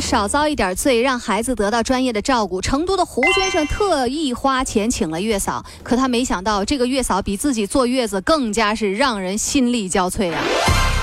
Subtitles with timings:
[0.00, 5.64] 少遭一点罪，让孩子得到专业的照顾，成都的胡先生特意花钱请了月嫂。
[5.82, 10.40] 可他没想到，这个月嫂比自己坐月子更加是让人心力交瘁啊！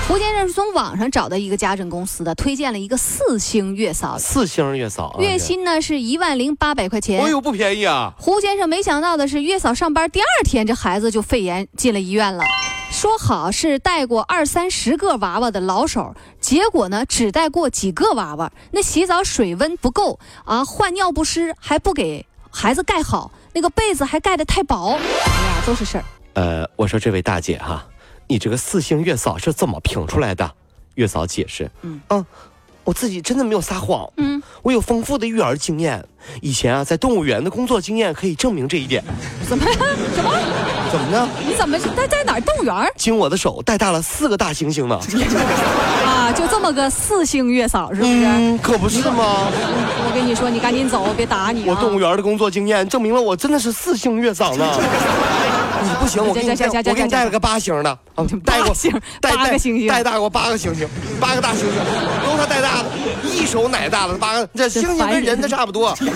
[0.08, 7.22] 胡先生是从网上找到一个家政公司的，推荐了一个四星月嫂，四星月嫂啊，月薪呢是一万零八百块钱。
[7.22, 8.12] 哎呦，不便宜啊！
[8.18, 12.44] 胡先生没想到的是，月嫂上班第二天，这孩子就肺炎进了医院了。
[12.88, 16.14] 说好是带过二三十个娃娃的老手，
[16.46, 18.52] 结果呢只带过几个娃娃。
[18.70, 26.04] 那洗澡水温不够啊，换尿不湿还不给孩子盖好，那个被子还盖得太薄，哎呀，都是事儿。
[26.34, 27.84] 呃，我说这位大姐哈，
[28.28, 30.48] 你这个四星月嫂是怎么评出来的？
[30.94, 32.00] 月嫂解释，嗯
[32.86, 36.02] 我自己真的没有撒谎，嗯，我有丰富的育儿经验，
[36.40, 39.02] 以前啊在动物园的工作经验可以证明这一点。
[39.48, 40.30] 怎么什么？
[40.92, 41.28] 怎么呢？
[41.44, 44.96] 你怎么在在哪儿动物园儿经我的手带大了四个大猩猩呢。
[46.06, 46.32] 啊？
[46.32, 48.12] 就这么个四星月嫂是不是？
[48.24, 49.48] 嗯，可不是吗？
[49.50, 51.66] 我跟你说，你赶紧走，别打你、啊。
[51.68, 54.64] 我动物园的工作经验证明了我真的是四星月嫂呢。
[55.86, 58.74] 你不行，我给你带，我给你带了个八星的，啊带过
[59.20, 60.88] 带八个星星带大过八个星星，
[61.20, 61.78] 八个大星星，
[62.24, 62.88] 都是他带大的，
[63.30, 66.12] 一手奶大的八个，这星星跟人的差不多， 星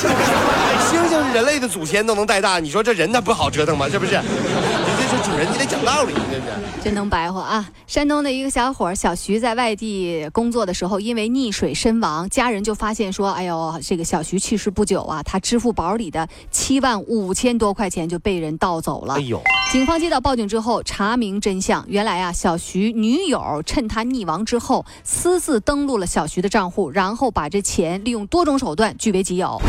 [1.08, 3.88] 星是人类的祖先都能带大，你说这人他不好折腾吗？
[3.88, 4.20] 是不是？
[5.22, 6.42] 主人，你得讲道理，这是。
[6.82, 7.70] 真能白话啊！
[7.86, 21.84] 山东的一个小伙儿小徐在外地工作的时候，因为溺水身亡，家人就发现说：“哎呦，这个小徐去世不久啊，他支付宝里的七万五千多块钱就被人盗走了。”哎呦，警方接到报警之后，查明真相。
[21.86, 29.60] 原来啊，小徐女友趁他溺亡之后，私自登录了小徐的账户，然后把这钱利用多种手段据为己有。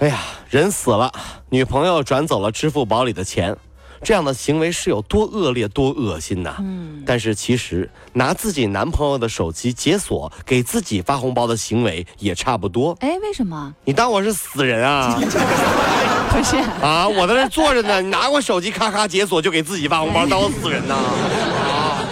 [0.00, 0.18] 哎呀，
[0.50, 1.12] 人死了，
[1.48, 3.56] 女朋友转走了支付宝里的钱，
[4.02, 6.54] 这样的行为是有多恶劣、多恶心呐！
[6.60, 12.96] 嗯，但是其实拿自己男朋友的手机解锁给自己发红包的行为也差不多。
[13.00, 13.72] 哎，为什么？
[13.84, 15.18] 你当我是死人啊？
[16.30, 20.94] 不是，啊，我在这坐着呢，你拿我手机咔咔解锁就给自己发红包，当我死人呐？
[20.94, 22.04] 啊，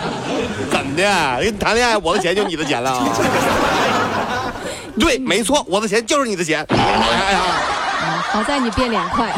[0.71, 1.39] 怎么的？
[1.41, 3.05] 跟你谈恋爱，我的钱就你的钱了啊？
[4.99, 6.65] 对，没错，我的钱就是你的钱。
[6.69, 7.41] 哎呀，
[8.31, 9.29] 好在你变脸快。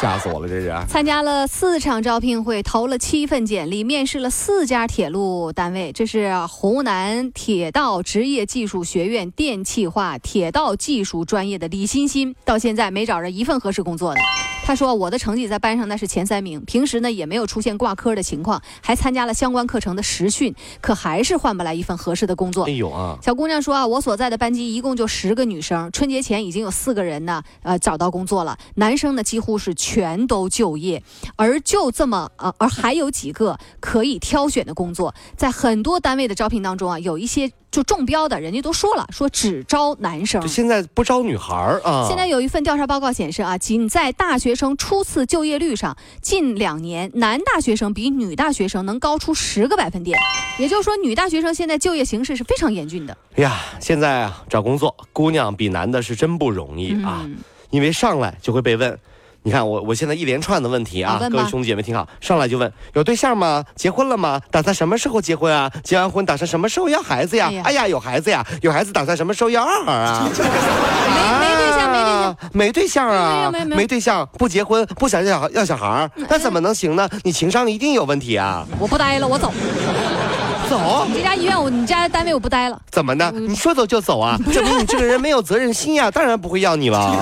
[0.00, 0.74] 吓死我了，这是。
[0.88, 5.92] 参加了四场招聘会，投了七份简历，面试了四家铁路单位。
[5.92, 14.20] 这是湖南铁道职业技术学院电气化铁道技术专业的李欣欣，到现在没找着一份合适工作呢。
[14.62, 22.66] 他说：“我的成绩在班上那是前三名，平时呢也没有出现挂科的情况，还参加了相关课程的实训，可还是换不来一份合适的工作。
[22.66, 28.56] 哎呦啊，小姑娘说啊，我所在的班级一共就十个女生，春节前已经有四个人呢，呃，找到工作了。
[28.76, 29.89] 男生呢几乎是全
[30.26, 31.02] 都就业，
[31.36, 40.46] 而就这么呃，而还有几个可以挑选的工作，在很多单位的招聘当中啊，有一些就中标的，人家都说了，说只招男生。
[40.46, 42.06] 现在不招女孩儿啊？
[42.08, 50.18] 现在有一份调查报告显示啊，仅在大学生初次就业率上，近两年男大学生比女大学生能高出十个百分点，
[50.58, 53.16] 也就是说，女大学生现在就业形势是非常严峻的。
[53.36, 57.38] 哎呀，现在啊找工作，姑娘比男的是真不容易啊，嗯
[57.70, 58.98] 因为上来就会被问。
[59.42, 63.64] 你看我，我现在一连串的问题啊，各位兄弟姐妹听好，上来就问有对象吗？
[63.74, 64.40] 结婚了吗？
[64.50, 65.70] 打算什么时候结婚啊？
[65.82, 67.46] 结完婚打算什么时候要孩子呀？
[67.48, 70.28] 哎呀哎呀，有孩子呀，有孩子打算什么时候要二孩啊？
[70.30, 77.08] 没没对象没对象啊，没对象啊，没有没有没有对象，不结婚，不想要小要小孩儿，那怎么能行呢？
[77.24, 78.66] 你情商一定有问题啊！
[78.78, 79.52] 我不待了，我走。
[80.68, 81.06] 走。
[81.08, 82.78] 你这家医院，我你家单位我不待了。
[82.90, 83.32] 怎么呢？
[83.34, 84.38] 你说走就走啊？
[84.52, 87.16] 证明你这个人没有责任心呀，当然不会要你了。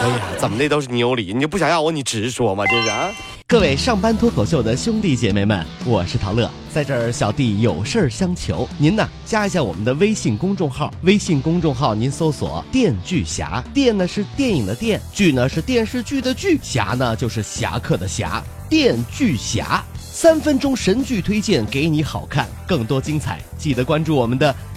[0.00, 3.10] 哎呀，怎么的都是你有理，你就不想要我，你直说嘛，这是啊。
[3.46, 19.84] 各位上班脱口秀的兄弟姐妹们，我是陶乐，在这儿小弟有事儿相求，您呢加一下我们的微信公众号，微信公众号您搜索“电锯侠”，电呢是电影的电，剧呢是电视剧的剧，侠呢就是侠客的侠，电锯侠。
[19.98, 24.54] 三分钟神剧推荐给你好看，更多精彩，记得关注我们的“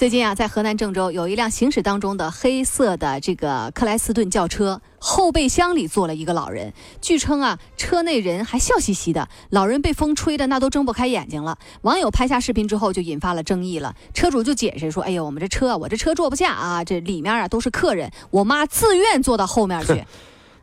[0.00, 6.72] 最近啊，在河南郑州有一辆行驶当中的黑色的这个克莱斯顿轿车，后备箱里坐了一个老人。
[7.02, 11.58] 据称啊，车内人还笑嘻嘻的，老人被风吹的那都睁不开眼睛了。
[11.82, 20.02] 网友拍下视频之后就引发了争议了，车主就解释说：“哎呦，我们这车我这车坐不下啊，这里面啊都是客人，我妈自愿坐到后面去。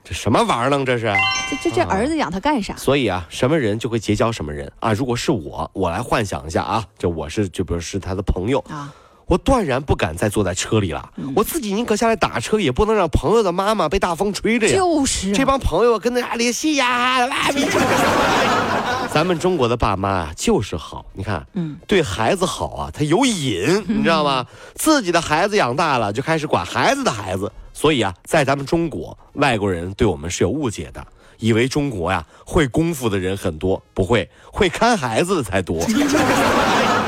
[0.03, 0.83] 这什么玩意儿呢？
[0.83, 1.13] 这是。
[1.51, 2.75] 这这这儿子养他干啥？
[2.75, 4.93] 所以啊，什么人就会结交什么人啊。
[4.93, 8.91] 如果是我，我来幻想一下啊，就我是就比如是他的朋友啊。
[9.27, 14.73] 我断然不敢再坐在车里了，我自己宁可下来打车，也不能让朋友的妈妈被大风吹着呀。
[14.75, 17.27] 就是这帮朋友跟那联系呀，
[19.11, 21.05] 咱们中国的爸妈啊，就是好。
[21.13, 24.45] 你看，嗯，对孩子好啊，他有瘾，你知道吗？
[24.75, 27.51] 自己的孩子养大了，就开始管孩子的孩子。
[27.73, 31.05] 所以啊，在咱们中国，外国人对我们是有误解的，
[31.39, 35.85] 以为中国呀会功夫的人很多，不会，会看孩子的才多。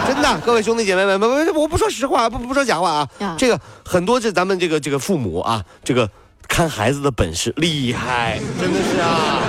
[0.09, 3.35] 真的， 各位兄弟姐妹们，不不，我不说实话，不不说假话啊。
[3.37, 6.09] 这个很多这咱们这个这个父母啊，这个
[6.47, 9.39] 看孩子的本事厉害，真的是啊。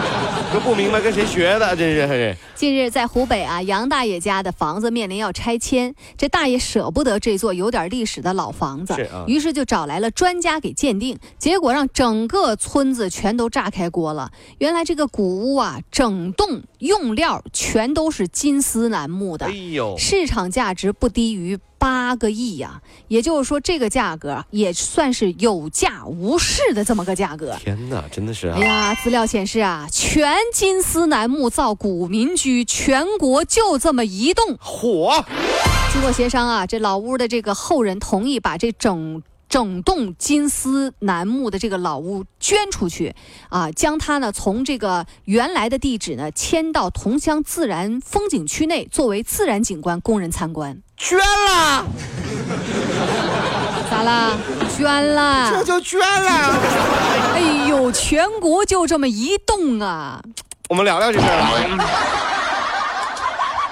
[0.52, 2.36] 都不明白跟谁学的，真是。
[2.56, 8.96] 近日在湖北啊，杨大爷家的房子面临要拆迁，这大爷舍不得这座有点历史的老房子，
[9.28, 14.32] 于是就找来了专家给鉴定，结果让整个村子全都炸开锅了。
[14.58, 21.58] 原来这个古屋啊，整栋用料全都是金丝楠木的，哎呦，市场价值不低于。
[21.80, 27.56] 八个亿呀，也就是说，这个价格也算是有价无市的这么个价格。
[27.58, 28.48] 天哪，真的是！
[28.48, 34.58] 哎呀，资料显示啊，全金丝楠木造古民居，全国就这么一栋。
[34.60, 35.24] 火！
[35.90, 39.22] 经过协商啊，这老屋的这个后人同意把这整。
[39.50, 43.14] 整栋金丝楠木的这个老屋捐出去，
[43.48, 50.80] 啊，将它呢从这个原来的地址呢迁到桐乡自然风景区内，作为自然景观供人参观。
[50.96, 51.84] 捐了？
[53.90, 54.38] 咋啦？
[54.78, 55.50] 捐了？
[55.50, 56.54] 这就捐了？
[57.34, 60.22] 哎呦，全国就这么一栋啊！
[60.68, 62.29] 我们聊聊这事儿。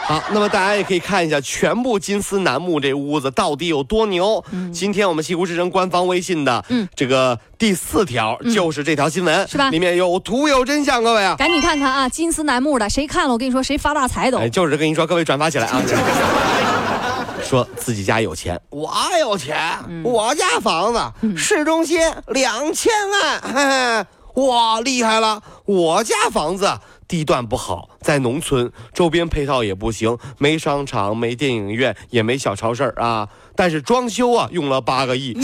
[0.09, 4.43] 好，那么大家也可以看一下全部金丝楠木这屋子到底有多牛。
[4.73, 6.65] 今天我们西湖之声官方微信的
[6.97, 9.69] 这个第四条就是这条新闻，是吧？
[9.69, 12.09] 里面有图有真相，各位啊，赶紧看看啊！
[12.09, 14.49] 金丝楠木的，谁看了我跟你说谁发大财都。
[14.49, 15.83] 就是跟你说，各位转发起来啊！
[17.45, 18.91] 说自己家有钱，我
[19.21, 24.03] 有钱，我家房子市中心两千万嘿
[24.33, 25.43] 嘿，哇，厉害了！
[25.67, 26.67] 我家房子。
[27.09, 33.27] 地段不好，在农村，周边配套也不行，没商场，没电影院，也没小超市啊。
[33.57, 35.35] 但是装修啊，用了八个亿。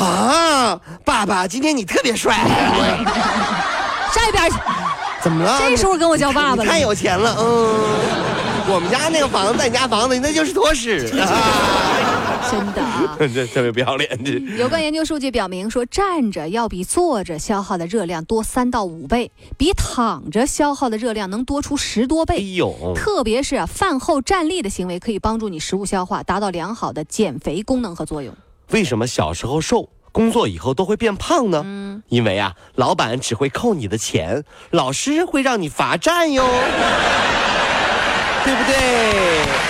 [0.00, 2.34] 啊，爸爸，今天你特别帅。
[4.12, 4.56] 上一边去。
[5.20, 5.60] 怎么了？
[5.60, 6.64] 这时候跟我叫爸爸了。
[6.64, 7.74] 太有钱了，嗯。
[8.72, 11.06] 我们家那个房子，在你家房子，那就是坨屎。
[12.48, 14.08] 真的， 这特别不要脸。
[14.24, 22.36] 这有关研究数据表明，说站着要比坐着消耗的热量多三到五倍，比躺着消耗的热量能多出十多倍。
[22.36, 28.34] 哎呦，特别是饭后站立的行为，可以帮助你食物消化，达到良好的减肥功能和作用。
[28.70, 31.62] 为什么小时候瘦，工作以后都会变胖呢？
[31.64, 36.44] 嗯，因为啊，老板只会扣你的钱，老师会让你罚站哟。
[38.42, 39.69] 对不对？